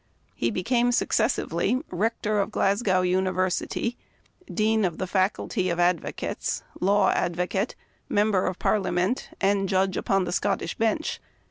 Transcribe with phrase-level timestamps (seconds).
[0.33, 3.99] He became successively Rector of Glasgow University,
[4.51, 7.75] Dean of the Faculty of Advo cates, Law Advocate,
[8.09, 11.19] Member of Parliament, and Judge upon the Scottish Bench.